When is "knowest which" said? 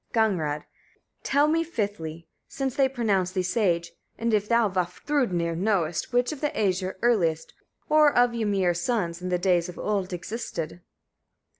5.55-6.31